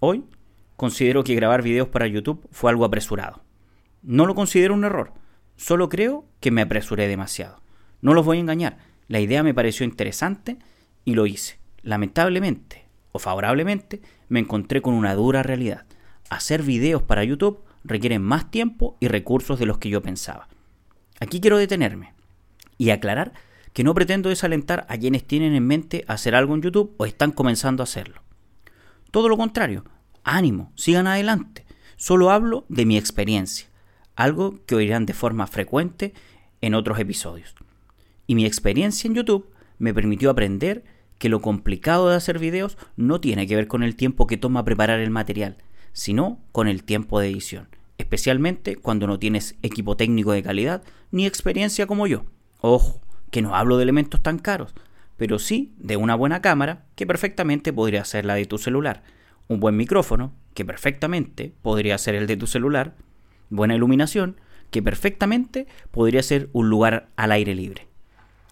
Hoy 0.00 0.24
considero 0.76 1.22
que 1.22 1.34
grabar 1.34 1.62
videos 1.62 1.88
para 1.88 2.06
YouTube 2.06 2.46
fue 2.50 2.70
algo 2.70 2.84
apresurado. 2.84 3.44
No 4.02 4.26
lo 4.26 4.34
considero 4.34 4.74
un 4.74 4.84
error, 4.84 5.12
solo 5.56 5.88
creo 5.88 6.24
que 6.40 6.50
me 6.50 6.62
apresuré 6.62 7.08
demasiado. 7.08 7.62
No 8.00 8.14
los 8.14 8.24
voy 8.24 8.38
a 8.38 8.40
engañar, 8.40 8.78
la 9.06 9.20
idea 9.20 9.42
me 9.42 9.54
pareció 9.54 9.84
interesante 9.84 10.58
y 11.04 11.14
lo 11.14 11.26
hice. 11.26 11.58
Lamentablemente, 11.82 12.86
o 13.12 13.18
favorablemente, 13.18 14.00
me 14.28 14.40
encontré 14.40 14.80
con 14.80 14.94
una 14.94 15.14
dura 15.14 15.42
realidad. 15.42 15.84
Hacer 16.30 16.62
videos 16.62 17.02
para 17.02 17.24
YouTube 17.24 17.62
requiere 17.84 18.18
más 18.18 18.50
tiempo 18.50 18.96
y 19.00 19.08
recursos 19.08 19.58
de 19.58 19.66
los 19.66 19.78
que 19.78 19.88
yo 19.88 20.02
pensaba. 20.02 20.48
Aquí 21.20 21.40
quiero 21.40 21.58
detenerme 21.58 22.14
y 22.78 22.90
aclarar 22.90 23.32
que 23.72 23.84
no 23.84 23.94
pretendo 23.94 24.28
desalentar 24.28 24.86
a 24.88 24.98
quienes 24.98 25.24
tienen 25.24 25.54
en 25.54 25.66
mente 25.66 26.04
hacer 26.08 26.34
algo 26.34 26.54
en 26.54 26.62
YouTube 26.62 26.94
o 26.98 27.06
están 27.06 27.32
comenzando 27.32 27.82
a 27.82 27.84
hacerlo. 27.84 28.22
Todo 29.10 29.28
lo 29.28 29.36
contrario, 29.36 29.84
ánimo, 30.24 30.72
sigan 30.74 31.06
adelante. 31.06 31.64
Solo 31.96 32.30
hablo 32.30 32.66
de 32.68 32.86
mi 32.86 32.96
experiencia, 32.96 33.68
algo 34.16 34.58
que 34.66 34.74
oirán 34.74 35.06
de 35.06 35.14
forma 35.14 35.46
frecuente 35.46 36.12
en 36.60 36.74
otros 36.74 36.98
episodios. 36.98 37.54
Y 38.26 38.34
mi 38.34 38.44
experiencia 38.44 39.08
en 39.08 39.14
YouTube 39.14 39.50
me 39.78 39.94
permitió 39.94 40.30
aprender 40.30 40.84
que 41.18 41.28
lo 41.28 41.40
complicado 41.40 42.08
de 42.08 42.16
hacer 42.16 42.38
videos 42.38 42.76
no 42.96 43.20
tiene 43.20 43.46
que 43.46 43.54
ver 43.54 43.68
con 43.68 43.82
el 43.82 43.94
tiempo 43.94 44.26
que 44.26 44.36
toma 44.36 44.64
preparar 44.64 45.00
el 45.00 45.10
material, 45.10 45.58
sino 45.92 46.40
con 46.52 46.68
el 46.68 46.84
tiempo 46.84 47.20
de 47.20 47.28
edición, 47.28 47.68
especialmente 47.98 48.76
cuando 48.76 49.06
no 49.06 49.18
tienes 49.18 49.56
equipo 49.62 49.96
técnico 49.96 50.32
de 50.32 50.42
calidad 50.42 50.82
ni 51.10 51.26
experiencia 51.26 51.86
como 51.86 52.06
yo. 52.06 52.24
Ojo, 52.60 53.00
que 53.30 53.42
no 53.42 53.56
hablo 53.56 53.76
de 53.76 53.84
elementos 53.84 54.22
tan 54.22 54.38
caros, 54.38 54.74
pero 55.16 55.38
sí 55.38 55.72
de 55.78 55.96
una 55.96 56.14
buena 56.14 56.42
cámara 56.42 56.84
que 56.94 57.06
perfectamente 57.06 57.72
podría 57.72 58.04
ser 58.04 58.24
la 58.24 58.34
de 58.34 58.46
tu 58.46 58.58
celular, 58.58 59.02
un 59.48 59.60
buen 59.60 59.76
micrófono 59.76 60.32
que 60.54 60.64
perfectamente 60.64 61.52
podría 61.62 61.98
ser 61.98 62.14
el 62.14 62.26
de 62.26 62.36
tu 62.36 62.46
celular, 62.46 62.94
buena 63.50 63.74
iluminación 63.74 64.36
que 64.70 64.82
perfectamente 64.82 65.66
podría 65.90 66.22
ser 66.22 66.48
un 66.52 66.70
lugar 66.70 67.10
al 67.16 67.30
aire 67.32 67.54
libre. 67.54 67.86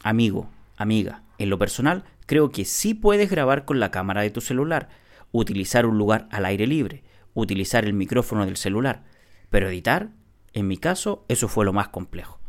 Amigo, 0.02 0.50
amiga, 0.76 1.22
en 1.38 1.50
lo 1.50 1.58
personal 1.58 2.04
creo 2.26 2.50
que 2.50 2.64
sí 2.64 2.94
puedes 2.94 3.30
grabar 3.30 3.64
con 3.64 3.80
la 3.80 3.90
cámara 3.90 4.20
de 4.22 4.30
tu 4.30 4.40
celular, 4.40 4.90
utilizar 5.32 5.86
un 5.86 5.98
lugar 5.98 6.28
al 6.30 6.44
aire 6.44 6.66
libre, 6.66 7.02
utilizar 7.34 7.84
el 7.84 7.92
micrófono 7.92 8.44
del 8.44 8.56
celular, 8.56 9.04
pero 9.50 9.68
editar, 9.68 10.10
en 10.52 10.66
mi 10.66 10.76
caso, 10.76 11.24
eso 11.28 11.48
fue 11.48 11.64
lo 11.64 11.72
más 11.72 11.88
complejo. 11.88 12.40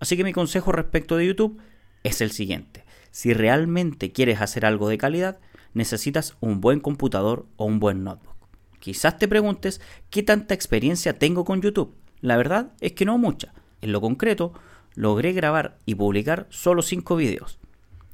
Así 0.00 0.16
que 0.16 0.24
mi 0.24 0.32
consejo 0.32 0.72
respecto 0.72 1.16
de 1.16 1.26
YouTube 1.26 1.60
es 2.02 2.20
el 2.20 2.30
siguiente. 2.30 2.84
Si 3.10 3.32
realmente 3.32 4.12
quieres 4.12 4.40
hacer 4.40 4.66
algo 4.66 4.88
de 4.88 4.98
calidad, 4.98 5.38
necesitas 5.74 6.36
un 6.40 6.60
buen 6.60 6.80
computador 6.80 7.46
o 7.56 7.64
un 7.64 7.80
buen 7.80 8.04
notebook. 8.04 8.36
Quizás 8.78 9.18
te 9.18 9.28
preguntes 9.28 9.80
qué 10.10 10.22
tanta 10.22 10.54
experiencia 10.54 11.18
tengo 11.18 11.44
con 11.44 11.62
YouTube. 11.62 11.94
La 12.20 12.36
verdad 12.36 12.72
es 12.80 12.92
que 12.92 13.04
no 13.04 13.18
mucha. 13.18 13.52
En 13.80 13.92
lo 13.92 14.00
concreto, 14.00 14.52
logré 14.94 15.32
grabar 15.32 15.78
y 15.86 15.94
publicar 15.94 16.46
solo 16.50 16.82
5 16.82 17.16
videos. 17.16 17.58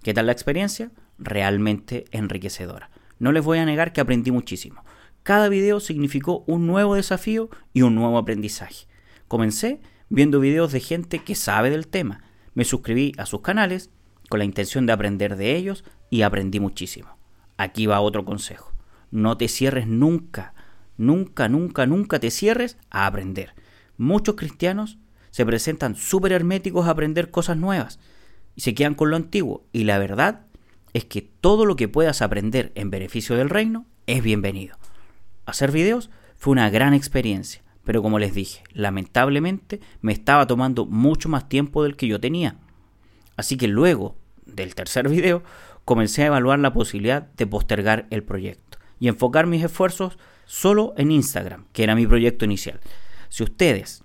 ¿Qué 0.03 0.15
tal 0.15 0.27
la 0.27 0.33
experiencia? 0.33 0.91
realmente 1.19 2.05
enriquecedora. 2.11 2.91
No 3.19 3.33
les 3.33 3.45
voy 3.45 3.59
a 3.59 3.65
negar 3.65 3.93
que 3.93 4.01
aprendí 4.01 4.31
muchísimo. 4.31 4.85
Cada 5.23 5.49
video 5.49 5.79
significó 5.79 6.43
un 6.49 6.67
nuevo 6.67 6.97
desafío 6.97 7.49
y 7.73 7.83
un 7.83 7.95
nuevo 7.95 8.19
aprendizaje. 8.19 8.87
Comencé 9.29 9.81
viendo 10.09 10.41
videos 10.41 10.73
de 10.73 10.81
gente 10.81 11.21
que 11.21 11.37
sabe 11.37 11.71
del 11.71 11.87
tema. 11.87 12.25
Me 12.55 12.65
suscribí 12.65 13.13
a 13.19 13.27
sus 13.27 13.41
canales 13.41 13.91
con 14.29 14.41
la 14.41 14.45
intención 14.45 14.85
de 14.85 14.93
aprender 14.93 15.37
de 15.37 15.55
ellos 15.55 15.85
y 16.11 16.23
aprendí 16.23 16.59
muchísimo. 16.59 17.17
Aquí 17.57 17.87
va 17.87 18.01
otro 18.01 18.25
consejo. 18.25 18.73
No 19.13 19.37
te 19.37 19.47
cierres 19.47 19.87
nunca, 19.87 20.55
nunca, 20.97 21.49
nunca, 21.49 21.87
nunca 21.87 22.19
te 22.19 22.33
cierres 22.33 22.77
a 22.91 23.07
aprender. 23.07 23.55
Muchos 23.97 24.35
cristianos 24.35 24.99
se 25.31 25.47
presentan 25.47 25.95
súper 25.95 26.33
herméticos 26.33 26.89
a 26.89 26.91
aprender 26.91 27.31
cosas 27.31 27.57
nuevas 27.57 28.01
y 28.57 28.63
se 28.63 28.75
quedan 28.75 28.95
con 28.95 29.11
lo 29.11 29.17
antiguo. 29.17 29.67
Y 29.73 29.85
la 29.85 29.99
verdad 29.99 30.47
es 30.95 31.05
que 31.05 31.23
todo 31.23 31.65
lo 31.65 31.77
que 31.77 31.87
puedas 31.87 32.23
aprender 32.23 32.73
en 32.75 32.91
beneficio 32.91 33.37
del 33.37 33.51
reino 33.51 33.87
es 34.07 34.21
bienvenido. 34.23 34.77
Hacer 35.45 35.73
videos 35.73 36.11
fue 36.37 36.53
una 36.53 36.71
gran 36.71 36.95
experiencia, 36.95 37.63
pero 37.85 38.03
como 38.03 38.19
les 38.19 38.35
dije, 38.35 38.63
lamentablemente 38.73 39.81
me 40.01 40.13
estaba 40.13 40.47
tomando 40.47 40.87
mucho 40.87 41.29
más 41.29 41.49
tiempo 41.49 41.83
del 41.83 41.97
que 41.97 42.07
yo 42.07 42.21
tenía. 42.21 42.57
Así 43.37 43.57
que 43.57 43.69
luego 43.69 44.17
del 44.47 44.75
tercer 44.75 45.09
video 45.09 45.43
comencé 45.85 46.23
a 46.23 46.27
evaluar 46.27 46.59
la 46.59 46.73
posibilidad 46.73 47.23
de 47.23 47.47
postergar 47.47 48.07
el 48.11 48.23
proyecto 48.23 48.79
y 49.01 49.09
enfocar 49.09 49.47
mis 49.47 49.65
esfuerzos 49.65 50.19
solo 50.45 50.95
en 50.97 51.11
Instagram, 51.11 51.65
que 51.73 51.83
era 51.83 51.95
mi 51.95 52.07
proyecto 52.07 52.45
inicial. 52.45 52.81
Si 53.29 53.43
ustedes 53.43 54.03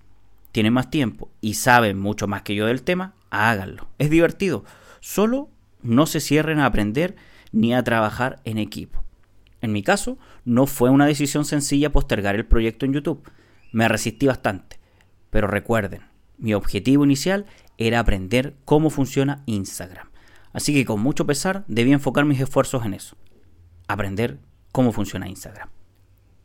tienen 0.50 0.72
más 0.72 0.90
tiempo 0.90 1.30
y 1.40 1.54
saben 1.54 1.98
mucho 1.98 2.26
más 2.26 2.42
que 2.42 2.54
yo 2.54 2.66
del 2.66 2.82
tema, 2.82 3.14
háganlo. 3.30 3.88
Es 3.98 4.10
divertido. 4.10 4.64
Solo 5.00 5.50
no 5.82 6.06
se 6.06 6.20
cierren 6.20 6.58
a 6.58 6.66
aprender 6.66 7.14
ni 7.52 7.74
a 7.74 7.84
trabajar 7.84 8.40
en 8.44 8.58
equipo. 8.58 9.04
En 9.60 9.72
mi 9.72 9.82
caso, 9.82 10.18
no 10.44 10.66
fue 10.66 10.90
una 10.90 11.06
decisión 11.06 11.44
sencilla 11.44 11.92
postergar 11.92 12.34
el 12.34 12.46
proyecto 12.46 12.86
en 12.86 12.92
YouTube. 12.92 13.28
Me 13.72 13.88
resistí 13.88 14.26
bastante. 14.26 14.78
Pero 15.30 15.46
recuerden, 15.46 16.02
mi 16.38 16.54
objetivo 16.54 17.04
inicial 17.04 17.46
era 17.76 18.00
aprender 18.00 18.54
cómo 18.64 18.90
funciona 18.90 19.42
Instagram. 19.46 20.08
Así 20.52 20.72
que 20.72 20.84
con 20.84 21.00
mucho 21.00 21.26
pesar 21.26 21.64
debí 21.68 21.92
enfocar 21.92 22.24
mis 22.24 22.40
esfuerzos 22.40 22.84
en 22.84 22.94
eso. 22.94 23.16
Aprender 23.86 24.38
cómo 24.72 24.92
funciona 24.92 25.28
Instagram. 25.28 25.68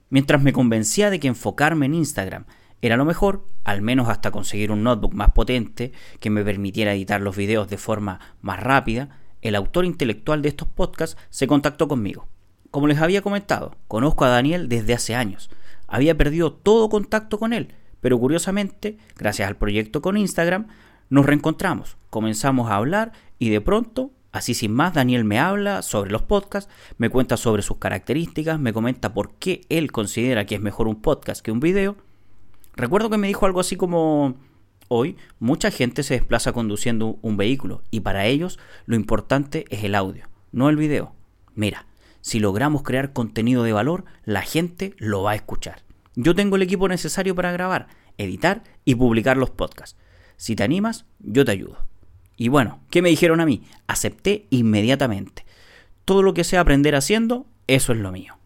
Mientras 0.10 0.41
me 0.41 0.53
convencía 0.53 1.10
de 1.10 1.20
que 1.20 1.27
enfocarme 1.27 1.86
en 1.86 1.96
Instagram 1.96 2.46
era 2.82 2.98
lo 2.98 3.05
mejor, 3.05 3.48
al 3.63 3.82
menos 3.82 4.10
hasta 4.10 4.29
conseguir 4.29 4.70
un 4.70 4.84
notebook 4.84 5.13
más 5.13 5.32
potente 5.32 5.93
que 6.20 6.29
me 6.29 6.43
permitiera 6.43 6.93
editar 6.93 7.22
los 7.22 7.36
videos 7.36 7.70
de 7.70 7.77
forma 7.77 8.20
más 8.41 8.60
rápida, 8.60 9.22
el 9.41 9.55
autor 9.55 9.86
intelectual 9.86 10.41
de 10.41 10.50
estos 10.50 10.67
podcasts 10.67 11.17
se 11.29 11.48
contactó 11.48 11.88
conmigo. 11.88 12.27
Como 12.74 12.88
les 12.88 12.98
había 12.98 13.22
comentado, 13.22 13.75
conozco 13.88 14.25
a 14.25 14.30
Daniel 14.30 14.68
desde 14.68 14.96
hace 14.96 15.13
años. 15.13 15.51
Había 15.86 16.18
perdido 16.18 16.51
todo 16.51 16.89
contacto 16.89 17.38
con 17.38 17.53
él, 17.53 17.75
pero 18.01 18.18
curiosamente, 18.18 18.98
gracias 19.15 19.48
al 19.48 19.58
proyecto 19.58 20.01
con 20.01 20.18
Instagram, 20.18 20.70
nos 21.12 21.27
reencontramos, 21.27 21.98
comenzamos 22.10 22.72
a 22.72 22.77
hablar 22.77 23.12
y 23.38 23.51
de 23.51 23.62
pronto, 23.62 24.10
así 24.32 24.56
sin 24.56 24.74
más, 24.74 24.96
Daniel 24.96 25.24
me 25.24 25.38
habla 25.38 25.84
sobre 25.84 26.10
los 26.10 26.24
podcasts, 26.24 26.74
me 26.98 27.10
cuenta 27.10 27.38
sobre 27.38 27.62
sus 27.62 27.77
características, 27.77 28.60
me 28.60 28.74
comenta 28.74 29.13
por 29.13 29.36
qué 29.36 29.62
él 29.70 29.92
considera 29.92 30.48
que 30.48 30.56
es 30.56 30.62
mejor 30.62 30.88
un 30.88 31.00
podcast 31.00 31.46
que 31.46 31.51
un 31.51 31.60
video 31.60 31.96
Recuerdo 32.75 33.12
que 33.12 33.20
me 33.20 33.27
dijo 33.27 33.46
algo 33.46 33.60
así 33.60 33.75
como, 33.75 34.34
hoy 34.88 35.15
mucha 35.38 35.70
gente 35.70 36.01
se 36.01 36.15
desplaza 36.15 36.53
conduciendo 36.53 37.20
un 37.22 37.38
vehículo 37.38 37.84
y 37.92 38.00
para 38.00 38.25
ellos 38.25 38.58
lo 38.88 38.96
importante 38.96 39.65
es 39.70 39.84
el 39.84 39.94
audio, 39.94 40.27
no 40.51 40.70
el 40.70 40.75
video. 40.75 41.13
Mira, 41.53 41.86
si 42.24 42.39
logramos 42.39 42.84
crear 42.84 43.12
contenido 43.12 43.63
de 43.63 43.74
valor, 43.74 44.06
la 44.24 44.44
gente 44.44 44.94
lo 44.98 45.24
va 45.24 45.32
a 45.32 45.36
escuchar. 45.36 45.84
Yo 46.15 46.34
tengo 46.34 46.56
el 46.56 46.62
equipo 46.62 46.88
necesario 46.88 47.36
para 47.36 47.51
grabar, 47.51 47.89
editar 48.18 48.63
y 48.86 48.96
publicar 48.96 49.36
los 49.36 49.50
podcasts. 49.50 50.00
Si 50.38 50.56
te 50.56 50.63
animas, 50.63 51.06
yo 51.20 51.44
te 51.44 51.51
ayudo. 51.51 51.86
Y 52.38 52.48
bueno, 52.48 52.80
¿qué 52.89 53.01
me 53.01 53.10
dijeron 53.10 53.42
a 53.42 53.46
mí? 53.46 53.63
Acepté 53.88 54.48
inmediatamente. 54.51 55.46
Todo 56.06 56.24
lo 56.24 56.34
que 56.34 56.46
sea 56.46 56.62
aprender 56.62 56.96
haciendo, 56.96 57.46
eso 57.68 57.92
es 57.92 58.00
lo 58.00 58.13
mío. 58.13 58.38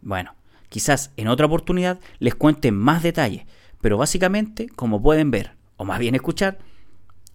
Bueno, 0.00 0.34
quizás 0.68 1.12
en 1.16 1.28
otra 1.28 1.46
oportunidad 1.46 2.00
les 2.18 2.34
cuente 2.34 2.72
más 2.72 3.04
detalles, 3.04 3.44
pero 3.80 3.98
básicamente, 3.98 4.68
como 4.68 5.00
pueden 5.00 5.30
ver, 5.30 5.52
o 5.76 5.84
más 5.84 6.00
bien 6.00 6.16
escuchar, 6.16 6.58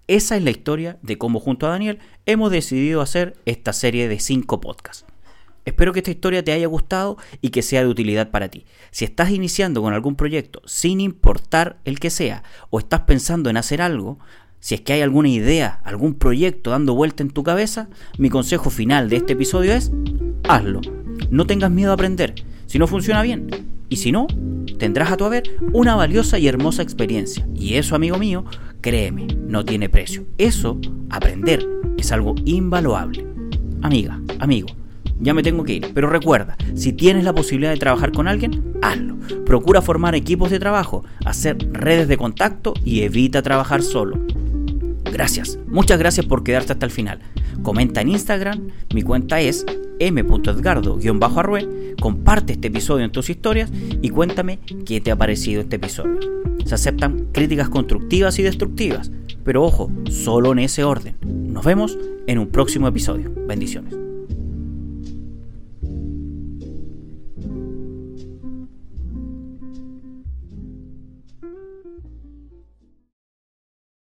esa 0.07 0.35
es 0.35 0.43
la 0.43 0.51
historia 0.51 0.97
de 1.01 1.17
cómo 1.17 1.39
junto 1.39 1.65
a 1.65 1.69
Daniel 1.69 1.99
hemos 2.25 2.51
decidido 2.51 2.99
hacer 2.99 3.37
esta 3.45 3.71
serie 3.71 4.09
de 4.09 4.19
5 4.19 4.59
podcasts. 4.59 5.05
Espero 5.67 5.91
que 5.91 5.99
esta 5.99 6.11
historia 6.11 6.45
te 6.45 6.53
haya 6.53 6.65
gustado 6.65 7.17
y 7.41 7.49
que 7.49 7.61
sea 7.61 7.81
de 7.81 7.89
utilidad 7.89 8.31
para 8.31 8.47
ti. 8.47 8.63
Si 8.89 9.03
estás 9.03 9.31
iniciando 9.31 9.81
con 9.81 9.93
algún 9.93 10.15
proyecto, 10.15 10.61
sin 10.65 11.01
importar 11.01 11.77
el 11.83 11.99
que 11.99 12.09
sea, 12.09 12.43
o 12.69 12.79
estás 12.79 13.01
pensando 13.01 13.49
en 13.49 13.57
hacer 13.57 13.81
algo, 13.81 14.17
si 14.61 14.75
es 14.75 14.81
que 14.81 14.93
hay 14.93 15.01
alguna 15.01 15.27
idea, 15.27 15.81
algún 15.83 16.13
proyecto 16.13 16.69
dando 16.71 16.95
vuelta 16.95 17.21
en 17.21 17.31
tu 17.31 17.43
cabeza, 17.43 17.89
mi 18.17 18.29
consejo 18.29 18.69
final 18.69 19.09
de 19.09 19.17
este 19.17 19.33
episodio 19.33 19.73
es, 19.73 19.91
hazlo. 20.47 20.79
No 21.31 21.45
tengas 21.45 21.69
miedo 21.69 21.91
a 21.91 21.95
aprender. 21.95 22.35
Si 22.65 22.79
no 22.79 22.87
funciona 22.87 23.21
bien, 23.21 23.49
y 23.89 23.97
si 23.97 24.13
no, 24.13 24.27
tendrás 24.79 25.11
a 25.11 25.17
tu 25.17 25.25
haber 25.25 25.43
una 25.73 25.97
valiosa 25.97 26.39
y 26.39 26.47
hermosa 26.47 26.81
experiencia. 26.81 27.45
Y 27.53 27.73
eso, 27.73 27.93
amigo 27.93 28.17
mío, 28.17 28.45
créeme, 28.79 29.27
no 29.27 29.65
tiene 29.65 29.89
precio. 29.89 30.25
Eso, 30.37 30.79
aprender, 31.09 31.67
es 31.97 32.13
algo 32.13 32.35
invaluable. 32.45 33.27
Amiga, 33.81 34.21
amigo, 34.39 34.69
ya 35.19 35.33
me 35.33 35.43
tengo 35.43 35.63
que 35.63 35.73
ir, 35.73 35.91
pero 35.93 36.09
recuerda, 36.09 36.57
si 36.75 36.93
tienes 36.93 37.23
la 37.23 37.33
posibilidad 37.33 37.71
de 37.71 37.77
trabajar 37.77 38.11
con 38.11 38.27
alguien, 38.27 38.73
hazlo. 38.81 39.17
Procura 39.45 39.81
formar 39.81 40.15
equipos 40.15 40.51
de 40.51 40.59
trabajo, 40.59 41.03
hacer 41.25 41.57
redes 41.71 42.07
de 42.07 42.17
contacto 42.17 42.73
y 42.83 43.01
evita 43.01 43.41
trabajar 43.41 43.81
solo. 43.81 44.19
Gracias, 45.11 45.57
muchas 45.67 45.97
gracias 45.99 46.25
por 46.25 46.43
quedarte 46.43 46.73
hasta 46.73 46.85
el 46.85 46.91
final. 46.91 47.19
Comenta 47.63 48.01
en 48.01 48.09
Instagram, 48.09 48.67
mi 48.93 49.01
cuenta 49.01 49.41
es 49.41 49.65
m.edgardo-arrue, 49.99 51.95
comparte 51.99 52.53
este 52.53 52.67
episodio 52.67 53.05
en 53.05 53.11
tus 53.11 53.29
historias 53.29 53.71
y 54.01 54.09
cuéntame 54.09 54.59
qué 54.85 55.01
te 55.01 55.11
ha 55.11 55.15
parecido 55.15 55.61
este 55.61 55.77
episodio. 55.77 56.19
Se 56.65 56.75
aceptan 56.75 57.27
críticas 57.31 57.69
constructivas 57.69 58.37
y 58.39 58.43
destructivas, 58.43 59.11
pero 59.43 59.63
ojo, 59.63 59.91
solo 60.09 60.51
en 60.51 60.59
ese 60.59 60.83
orden. 60.83 61.15
Nos 61.25 61.65
vemos 61.65 61.97
en 62.27 62.39
un 62.39 62.47
próximo 62.47 62.87
episodio. 62.87 63.31
Bendiciones. 63.47 64.06